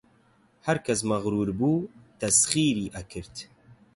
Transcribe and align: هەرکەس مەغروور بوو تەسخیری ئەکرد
هەرکەس 0.67 0.99
مەغروور 1.09 1.49
بوو 1.59 1.87
تەسخیری 2.19 2.91
ئەکرد 2.95 3.35